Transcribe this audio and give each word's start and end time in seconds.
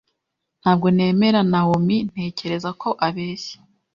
Ntabwo 0.61 0.87
nemera 0.95 1.39
Nawomi. 1.51 1.97
Ntekereza 2.11 2.69
ko 2.81 2.89
abeshya. 3.07 3.57